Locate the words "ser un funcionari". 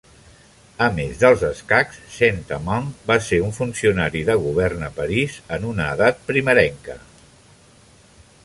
3.27-4.25